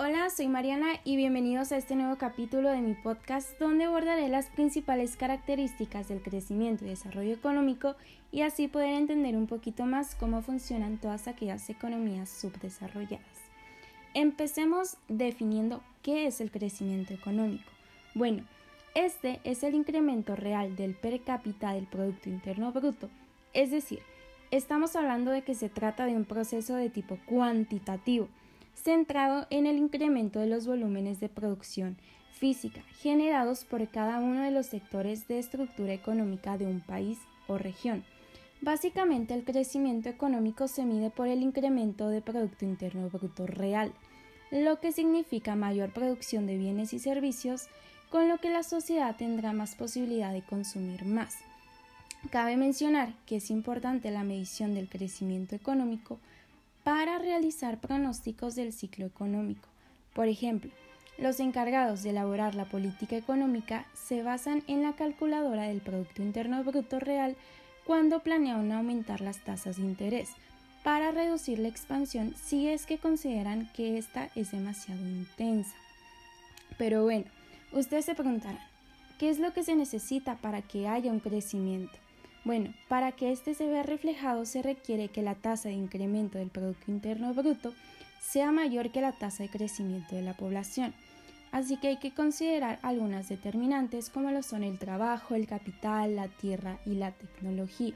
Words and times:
Hola, 0.00 0.30
soy 0.30 0.46
Mariana 0.46 1.00
y 1.02 1.16
bienvenidos 1.16 1.72
a 1.72 1.76
este 1.76 1.96
nuevo 1.96 2.18
capítulo 2.18 2.70
de 2.70 2.80
mi 2.80 2.94
podcast 2.94 3.58
donde 3.58 3.82
abordaré 3.82 4.28
las 4.28 4.46
principales 4.46 5.16
características 5.16 6.06
del 6.06 6.22
crecimiento 6.22 6.84
y 6.84 6.88
desarrollo 6.90 7.34
económico 7.34 7.96
y 8.30 8.42
así 8.42 8.68
poder 8.68 8.94
entender 8.94 9.36
un 9.36 9.48
poquito 9.48 9.86
más 9.86 10.14
cómo 10.14 10.40
funcionan 10.40 10.98
todas 10.98 11.26
aquellas 11.26 11.68
economías 11.68 12.28
subdesarrolladas. 12.28 13.26
Empecemos 14.14 14.98
definiendo 15.08 15.82
qué 16.04 16.28
es 16.28 16.40
el 16.40 16.52
crecimiento 16.52 17.12
económico. 17.12 17.68
Bueno, 18.14 18.44
este 18.94 19.40
es 19.42 19.64
el 19.64 19.74
incremento 19.74 20.36
real 20.36 20.76
del 20.76 20.94
per 20.94 21.20
cápita 21.22 21.72
del 21.72 21.86
Producto 21.86 22.28
Interno 22.28 22.70
Bruto, 22.70 23.10
es 23.52 23.72
decir, 23.72 23.98
estamos 24.52 24.94
hablando 24.94 25.32
de 25.32 25.42
que 25.42 25.56
se 25.56 25.68
trata 25.68 26.06
de 26.06 26.14
un 26.14 26.24
proceso 26.24 26.76
de 26.76 26.88
tipo 26.88 27.18
cuantitativo, 27.26 28.28
centrado 28.82 29.46
en 29.50 29.66
el 29.66 29.76
incremento 29.76 30.40
de 30.40 30.46
los 30.46 30.66
volúmenes 30.66 31.20
de 31.20 31.28
producción 31.28 31.96
física 32.32 32.82
generados 33.00 33.64
por 33.64 33.86
cada 33.88 34.20
uno 34.20 34.42
de 34.42 34.50
los 34.50 34.66
sectores 34.66 35.26
de 35.28 35.38
estructura 35.38 35.92
económica 35.92 36.56
de 36.56 36.66
un 36.66 36.80
país 36.80 37.18
o 37.48 37.58
región. 37.58 38.04
Básicamente 38.60 39.34
el 39.34 39.44
crecimiento 39.44 40.08
económico 40.08 40.68
se 40.68 40.84
mide 40.84 41.10
por 41.10 41.28
el 41.28 41.42
incremento 41.42 42.08
de 42.08 42.20
Producto 42.20 42.64
Interno 42.64 43.08
Bruto 43.08 43.46
real, 43.46 43.92
lo 44.50 44.80
que 44.80 44.92
significa 44.92 45.54
mayor 45.54 45.92
producción 45.92 46.46
de 46.46 46.56
bienes 46.56 46.92
y 46.92 46.98
servicios, 46.98 47.68
con 48.10 48.28
lo 48.28 48.38
que 48.38 48.50
la 48.50 48.62
sociedad 48.62 49.14
tendrá 49.16 49.52
más 49.52 49.74
posibilidad 49.74 50.32
de 50.32 50.42
consumir 50.42 51.04
más. 51.04 51.36
Cabe 52.30 52.56
mencionar 52.56 53.14
que 53.26 53.36
es 53.36 53.50
importante 53.50 54.10
la 54.10 54.24
medición 54.24 54.74
del 54.74 54.88
crecimiento 54.88 55.54
económico 55.54 56.18
para 56.88 57.18
realizar 57.18 57.78
pronósticos 57.82 58.54
del 58.54 58.72
ciclo 58.72 59.04
económico. 59.04 59.68
Por 60.14 60.26
ejemplo, 60.26 60.70
los 61.18 61.38
encargados 61.38 62.02
de 62.02 62.08
elaborar 62.08 62.54
la 62.54 62.64
política 62.64 63.14
económica 63.14 63.84
se 63.92 64.22
basan 64.22 64.62
en 64.68 64.82
la 64.82 64.94
calculadora 64.94 65.64
del 65.64 65.82
Producto 65.82 66.22
Interno 66.22 66.64
Bruto 66.64 66.98
Real 66.98 67.36
cuando 67.84 68.20
planean 68.20 68.72
aumentar 68.72 69.20
las 69.20 69.44
tasas 69.44 69.76
de 69.76 69.82
interés 69.82 70.30
para 70.82 71.10
reducir 71.10 71.58
la 71.58 71.68
expansión 71.68 72.34
si 72.42 72.68
es 72.68 72.86
que 72.86 72.96
consideran 72.96 73.70
que 73.74 73.98
esta 73.98 74.30
es 74.34 74.52
demasiado 74.52 75.02
intensa. 75.02 75.76
Pero 76.78 77.02
bueno, 77.02 77.26
ustedes 77.72 78.06
se 78.06 78.14
preguntarán, 78.14 78.64
¿qué 79.18 79.28
es 79.28 79.38
lo 79.38 79.52
que 79.52 79.62
se 79.62 79.76
necesita 79.76 80.36
para 80.36 80.62
que 80.62 80.88
haya 80.88 81.12
un 81.12 81.20
crecimiento? 81.20 81.98
Bueno, 82.44 82.72
para 82.88 83.12
que 83.12 83.32
este 83.32 83.54
se 83.54 83.66
vea 83.66 83.82
reflejado 83.82 84.44
se 84.46 84.62
requiere 84.62 85.08
que 85.08 85.22
la 85.22 85.34
tasa 85.34 85.68
de 85.68 85.74
incremento 85.74 86.38
del 86.38 86.50
Producto 86.50 86.90
Interno 86.90 87.34
Bruto 87.34 87.74
sea 88.20 88.52
mayor 88.52 88.90
que 88.90 89.00
la 89.00 89.12
tasa 89.12 89.42
de 89.42 89.50
crecimiento 89.50 90.14
de 90.14 90.22
la 90.22 90.34
población. 90.34 90.94
Así 91.50 91.78
que 91.78 91.88
hay 91.88 91.96
que 91.96 92.12
considerar 92.12 92.78
algunas 92.82 93.28
determinantes 93.28 94.10
como 94.10 94.30
lo 94.30 94.42
son 94.42 94.64
el 94.64 94.78
trabajo, 94.78 95.34
el 95.34 95.46
capital, 95.46 96.16
la 96.16 96.28
tierra 96.28 96.78
y 96.84 96.90
la 96.90 97.12
tecnología. 97.12 97.94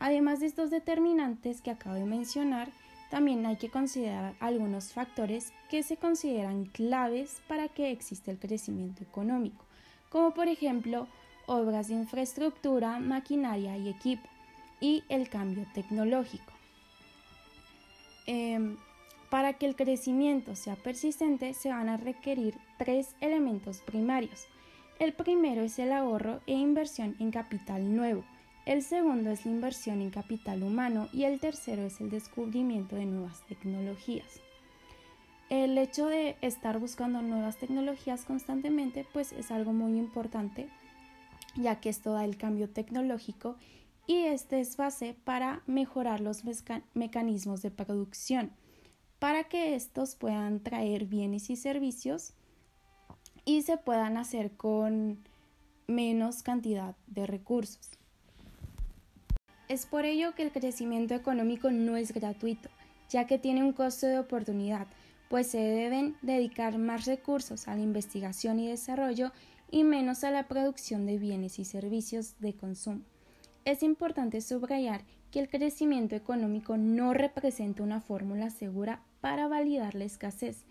Además 0.00 0.40
de 0.40 0.46
estos 0.46 0.70
determinantes 0.70 1.60
que 1.60 1.70
acabo 1.70 1.96
de 1.96 2.04
mencionar, 2.04 2.68
también 3.10 3.46
hay 3.46 3.56
que 3.56 3.70
considerar 3.70 4.34
algunos 4.38 4.92
factores 4.92 5.52
que 5.70 5.82
se 5.82 5.96
consideran 5.96 6.66
claves 6.66 7.40
para 7.48 7.68
que 7.68 7.90
exista 7.90 8.30
el 8.30 8.38
crecimiento 8.38 9.02
económico, 9.02 9.64
como 10.10 10.34
por 10.34 10.48
ejemplo 10.48 11.08
obras 11.48 11.88
de 11.88 11.94
infraestructura, 11.94 13.00
maquinaria 13.00 13.76
y 13.76 13.88
equipo, 13.88 14.28
y 14.80 15.02
el 15.08 15.28
cambio 15.28 15.66
tecnológico. 15.74 16.52
Em, 18.26 18.76
para 19.30 19.54
que 19.54 19.66
el 19.66 19.74
crecimiento 19.74 20.54
sea 20.54 20.76
persistente 20.76 21.52
se 21.54 21.70
van 21.70 21.88
a 21.88 21.96
requerir 21.96 22.54
tres 22.78 23.16
elementos 23.20 23.80
primarios. 23.80 24.46
El 25.00 25.12
primero 25.12 25.62
es 25.62 25.78
el 25.80 25.92
ahorro 25.92 26.40
e 26.46 26.52
inversión 26.52 27.16
en 27.18 27.32
capital 27.32 27.96
nuevo, 27.96 28.22
el 28.68 28.82
segundo 28.82 29.30
es 29.30 29.46
la 29.46 29.52
inversión 29.52 30.02
en 30.02 30.10
capital 30.10 30.62
humano 30.62 31.08
y 31.10 31.24
el 31.24 31.40
tercero 31.40 31.86
es 31.86 32.02
el 32.02 32.10
descubrimiento 32.10 32.96
de 32.96 33.06
nuevas 33.06 33.40
tecnologías. 33.46 34.42
El 35.48 35.78
hecho 35.78 36.04
de 36.04 36.36
estar 36.42 36.78
buscando 36.78 37.22
nuevas 37.22 37.56
tecnologías 37.56 38.26
constantemente 38.26 39.06
pues 39.10 39.32
es 39.32 39.50
algo 39.50 39.72
muy 39.72 39.98
importante 39.98 40.68
ya 41.58 41.80
que 41.80 41.90
esto 41.90 42.12
da 42.12 42.24
el 42.24 42.36
cambio 42.36 42.70
tecnológico 42.70 43.56
y 44.06 44.24
este 44.24 44.60
es 44.60 44.76
base 44.76 45.14
para 45.24 45.62
mejorar 45.66 46.20
los 46.20 46.42
mecanismos 46.94 47.60
de 47.60 47.70
producción, 47.70 48.52
para 49.18 49.44
que 49.44 49.74
estos 49.74 50.14
puedan 50.14 50.60
traer 50.60 51.04
bienes 51.04 51.50
y 51.50 51.56
servicios 51.56 52.32
y 53.44 53.62
se 53.62 53.76
puedan 53.76 54.16
hacer 54.16 54.52
con 54.52 55.18
menos 55.86 56.42
cantidad 56.42 56.96
de 57.06 57.26
recursos. 57.26 57.90
Es 59.68 59.84
por 59.84 60.06
ello 60.06 60.34
que 60.34 60.44
el 60.44 60.52
crecimiento 60.52 61.14
económico 61.14 61.70
no 61.70 61.96
es 61.96 62.12
gratuito, 62.12 62.70
ya 63.10 63.26
que 63.26 63.38
tiene 63.38 63.62
un 63.62 63.72
costo 63.72 64.06
de 64.06 64.18
oportunidad, 64.18 64.86
pues 65.28 65.48
se 65.48 65.58
deben 65.58 66.16
dedicar 66.22 66.78
más 66.78 67.04
recursos 67.04 67.68
a 67.68 67.74
la 67.74 67.82
investigación 67.82 68.60
y 68.60 68.68
desarrollo 68.68 69.32
y 69.70 69.84
menos 69.84 70.24
a 70.24 70.30
la 70.30 70.48
producción 70.48 71.06
de 71.06 71.18
bienes 71.18 71.58
y 71.58 71.64
servicios 71.64 72.34
de 72.40 72.54
consumo. 72.54 73.02
Es 73.64 73.82
importante 73.82 74.40
subrayar 74.40 75.04
que 75.30 75.40
el 75.40 75.48
crecimiento 75.48 76.16
económico 76.16 76.76
no 76.76 77.12
representa 77.12 77.82
una 77.82 78.00
fórmula 78.00 78.50
segura 78.50 79.02
para 79.20 79.48
validar 79.48 79.94
la 79.94 80.04
escasez, 80.04 80.64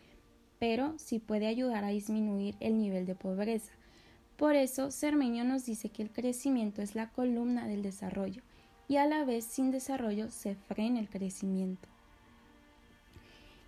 pero 0.59 0.97
sí 0.97 1.19
puede 1.19 1.47
ayudar 1.47 1.83
a 1.83 1.89
disminuir 1.89 2.55
el 2.59 2.77
nivel 2.77 3.05
de 3.05 3.15
pobreza. 3.15 3.71
Por 4.35 4.55
eso, 4.55 4.91
Cermeño 4.91 5.43
nos 5.43 5.65
dice 5.65 5.89
que 5.89 6.03
el 6.03 6.11
crecimiento 6.11 6.81
es 6.81 6.95
la 6.95 7.09
columna 7.09 7.67
del 7.67 7.83
desarrollo 7.83 8.41
y 8.87 8.97
a 8.97 9.05
la 9.05 9.25
vez 9.25 9.45
sin 9.45 9.71
desarrollo 9.71 10.31
se 10.31 10.55
frena 10.55 10.99
el 10.99 11.09
crecimiento. 11.09 11.87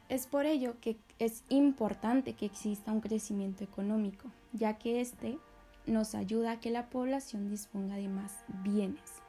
Es 0.10 0.26
por 0.26 0.48
ello 0.48 0.76
que 0.82 0.98
es 1.20 1.44
importante 1.50 2.34
que 2.34 2.48
exista 2.48 2.92
un 2.92 3.00
crecimiento 3.00 3.64
económico, 3.64 4.32
ya 4.54 4.80
que 4.80 5.02
éste 5.02 5.38
nos 5.86 6.16
ayuda 6.16 6.54
a 6.54 6.60
que 6.60 6.72
la 6.72 6.90
población 6.90 7.48
disponga 7.48 7.96
de 7.96 8.08
más 8.08 8.44
bienes. 8.64 9.22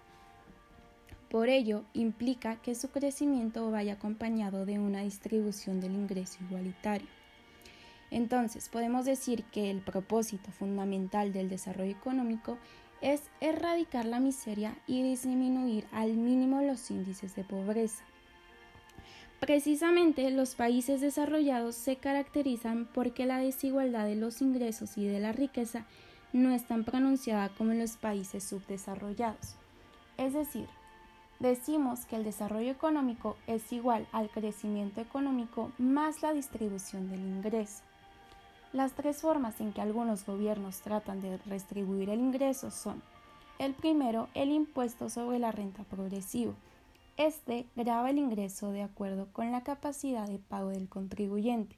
Por 1.28 1.48
ello, 1.48 1.84
implica 1.92 2.56
que 2.56 2.74
su 2.74 2.88
crecimiento 2.88 3.70
vaya 3.70 3.92
acompañado 3.92 4.66
de 4.66 4.78
una 4.78 5.02
distribución 5.02 5.80
del 5.80 5.94
ingreso 5.94 6.38
igualitario. 6.48 7.06
Entonces, 8.10 8.68
podemos 8.68 9.04
decir 9.04 9.44
que 9.44 9.70
el 9.70 9.80
propósito 9.80 10.50
fundamental 10.50 11.32
del 11.32 11.48
desarrollo 11.48 11.92
económico 11.92 12.58
es 13.00 13.22
erradicar 13.41 14.06
la 14.06 14.18
miseria 14.18 14.76
y 14.86 15.02
disminuir 15.02 15.86
al 15.92 16.14
mínimo 16.14 16.62
los 16.62 16.91
índices 16.91 17.36
de 17.36 17.44
pobreza. 17.44 18.02
Precisamente 19.40 20.30
los 20.30 20.54
países 20.54 21.00
desarrollados 21.00 21.74
se 21.74 21.96
caracterizan 21.96 22.86
porque 22.92 23.24
la 23.24 23.38
desigualdad 23.38 24.04
de 24.04 24.14
los 24.14 24.42
ingresos 24.42 24.98
y 24.98 25.06
de 25.06 25.18
la 25.18 25.32
riqueza 25.32 25.86
no 26.34 26.50
es 26.50 26.64
tan 26.66 26.84
pronunciada 26.84 27.48
como 27.48 27.72
en 27.72 27.78
los 27.78 27.96
países 27.96 28.44
subdesarrollados. 28.44 29.56
Es 30.18 30.34
decir, 30.34 30.68
decimos 31.38 32.04
que 32.04 32.16
el 32.16 32.24
desarrollo 32.24 32.70
económico 32.70 33.38
es 33.46 33.72
igual 33.72 34.06
al 34.12 34.28
crecimiento 34.28 35.00
económico 35.00 35.72
más 35.78 36.20
la 36.20 36.34
distribución 36.34 37.08
del 37.08 37.20
ingreso. 37.20 37.82
Las 38.74 38.92
tres 38.92 39.22
formas 39.22 39.58
en 39.62 39.72
que 39.72 39.80
algunos 39.80 40.26
gobiernos 40.26 40.80
tratan 40.80 41.22
de 41.22 41.38
redistribuir 41.38 42.10
el 42.10 42.20
ingreso 42.20 42.70
son 42.70 43.02
el 43.58 43.72
primero, 43.72 44.28
el 44.34 44.50
impuesto 44.50 45.08
sobre 45.08 45.38
la 45.38 45.50
renta 45.50 45.82
progresivo, 45.84 46.54
este 47.20 47.66
graba 47.76 48.08
el 48.08 48.16
ingreso 48.19 48.72
de 48.72 48.82
acuerdo 48.82 49.28
con 49.32 49.53
la 49.53 49.62
capacidad 49.62 50.26
de 50.26 50.38
pago 50.38 50.70
del 50.70 50.88
contribuyente, 50.88 51.76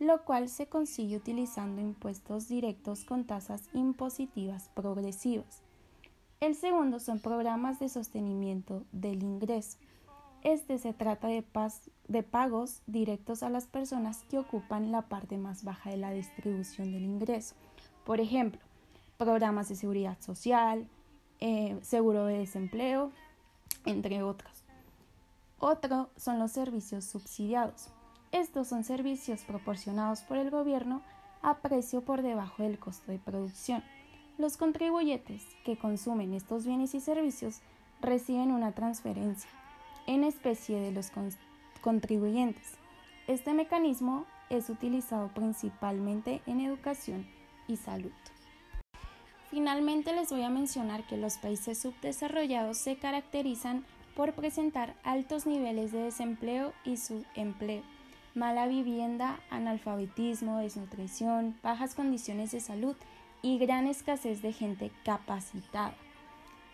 lo 0.00 0.24
cual 0.24 0.48
se 0.48 0.66
consigue 0.66 1.16
utilizando 1.16 1.80
impuestos 1.80 2.48
directos 2.48 3.04
con 3.04 3.24
tasas 3.24 3.68
impositivas 3.72 4.68
progresivas. 4.74 5.62
El 6.40 6.56
segundo 6.56 6.98
son 6.98 7.20
programas 7.20 7.78
de 7.78 7.88
sostenimiento 7.88 8.82
del 8.90 9.22
ingreso. 9.22 9.78
Este 10.42 10.76
se 10.78 10.92
trata 10.92 11.28
de, 11.28 11.42
pagos 12.22 12.82
directos 12.88 13.44
a 13.44 13.50
las 13.50 13.66
personas 13.66 14.24
que 14.24 14.38
ocupan 14.38 14.90
la 14.90 15.02
parte 15.02 15.38
más 15.38 15.62
baja 15.62 15.90
de 15.90 15.98
la 15.98 16.10
distribución 16.10 16.90
del 16.90 17.04
ingreso. 17.04 17.54
Por 18.04 18.18
ejemplo, 18.18 18.60
programas 19.18 19.68
de 19.68 19.76
seguridad 19.76 20.18
social, 20.20 20.88
eh, 21.38 21.78
seguro 21.82 22.24
de 22.24 22.38
desempleo, 22.38 23.12
entre 23.84 24.22
otros. 24.22 24.59
Otro 25.60 26.08
son 26.16 26.38
los 26.38 26.52
servicios 26.52 27.04
subsidiados. 27.04 27.88
Estos 28.32 28.68
son 28.68 28.82
servicios 28.82 29.42
proporcionados 29.42 30.22
por 30.22 30.38
el 30.38 30.50
gobierno 30.50 31.02
a 31.42 31.58
precio 31.58 32.00
por 32.00 32.22
debajo 32.22 32.62
del 32.62 32.78
costo 32.78 33.12
de 33.12 33.18
producción. 33.18 33.84
Los 34.38 34.56
contribuyentes 34.56 35.42
que 35.64 35.76
consumen 35.76 36.32
estos 36.32 36.64
bienes 36.64 36.94
y 36.94 37.00
servicios 37.00 37.60
reciben 38.00 38.52
una 38.52 38.72
transferencia 38.72 39.50
en 40.06 40.24
especie 40.24 40.80
de 40.80 40.92
los 40.92 41.12
contribuyentes. 41.82 42.72
Este 43.26 43.52
mecanismo 43.52 44.24
es 44.48 44.70
utilizado 44.70 45.28
principalmente 45.28 46.40
en 46.46 46.60
educación 46.60 47.26
y 47.68 47.76
salud. 47.76 48.12
Finalmente 49.50 50.14
les 50.14 50.30
voy 50.30 50.42
a 50.42 50.48
mencionar 50.48 51.06
que 51.06 51.18
los 51.18 51.36
países 51.36 51.78
subdesarrollados 51.78 52.78
se 52.78 52.96
caracterizan 52.96 53.84
por 54.14 54.32
presentar 54.34 54.94
altos 55.02 55.46
niveles 55.46 55.92
de 55.92 56.02
desempleo 56.02 56.72
y 56.84 56.96
subempleo, 56.96 57.82
mala 58.34 58.66
vivienda, 58.66 59.40
analfabetismo, 59.50 60.58
desnutrición, 60.58 61.56
bajas 61.62 61.94
condiciones 61.94 62.52
de 62.52 62.60
salud 62.60 62.96
y 63.42 63.58
gran 63.58 63.86
escasez 63.86 64.42
de 64.42 64.52
gente 64.52 64.90
capacitada. 65.04 65.94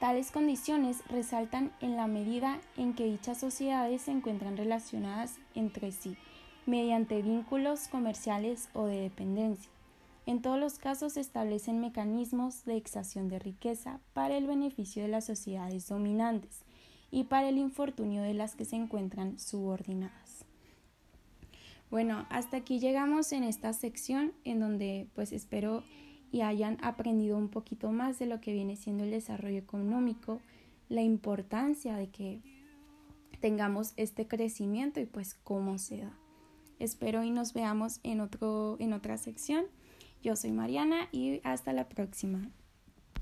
Tales 0.01 0.31
condiciones 0.31 1.03
resaltan 1.09 1.73
en 1.81 1.97
la 1.97 2.07
medida 2.07 2.59
en 2.77 2.95
que 2.95 3.05
dichas 3.05 3.39
sociedades 3.39 4.03
se 4.03 4.11
encuentran 4.11 4.57
relacionadas 4.57 5.39
entre 5.55 5.91
sí, 5.91 6.19
mediante 6.67 7.23
vínculos 7.23 7.89
comerciales 7.89 8.69
o 8.75 8.85
de 8.85 9.01
dependencia. 9.01 9.71
En 10.27 10.43
todos 10.43 10.59
los 10.59 10.79
casos 10.79 11.15
se 11.15 11.21
establecen 11.21 11.81
mecanismos 11.81 12.65
de 12.65 12.77
extracción 12.77 13.29
de 13.29 13.39
riqueza 13.39 14.01
para 14.13 14.37
el 14.37 14.47
beneficio 14.47 15.03
de 15.03 15.09
las 15.09 15.25
sociedades 15.25 15.89
dominantes 15.89 16.66
y 17.11 17.25
para 17.25 17.49
el 17.49 17.59
infortunio 17.59 18.23
de 18.23 18.35
las 18.35 18.55
que 18.55 18.65
se 18.65 18.77
encuentran 18.77 19.39
subordinadas. 19.39 20.45
Bueno, 21.91 22.27
hasta 22.31 22.57
aquí 22.57 22.81
llegamos 22.81 23.33
en 23.33 23.45
esta 23.45 23.73
sección 23.73 24.33
en 24.45 24.61
donde 24.61 25.09
pues 25.15 25.33
espero 25.33 25.85
y 26.33 26.41
hayan 26.41 26.79
aprendido 26.83 27.39
un 27.39 27.49
poquito 27.49 27.93
más 27.93 28.19
de 28.19 28.27
lo 28.27 28.41
que 28.41 28.53
viene 28.53 28.77
siendo 28.77 29.05
el 29.05 29.11
desarrollo 29.11 29.59
económico, 29.59 30.41
la 30.89 31.03
importancia 31.03 31.97
de 31.97 32.09
que 32.09 32.41
tengamos 33.41 33.93
este 33.97 34.27
crecimiento 34.27 35.01
y 35.01 35.07
pues 35.07 35.35
cómo 35.35 35.79
se 35.79 35.99
da. 35.99 36.19
Espero 36.79 37.23
y 37.23 37.31
nos 37.31 37.55
veamos 37.55 38.01
en, 38.03 38.21
otro, 38.21 38.77
en 38.81 38.93
otra 38.93 39.17
sección. 39.17 39.65
Yo 40.23 40.37
soy 40.37 40.53
Mariana 40.53 41.09
y 41.13 41.41
hasta 41.45 41.73
la 41.73 41.89
próxima. 41.89 42.51